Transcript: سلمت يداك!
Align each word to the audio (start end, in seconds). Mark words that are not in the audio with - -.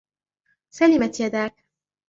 سلمت 0.71 1.19
يداك! 1.19 1.65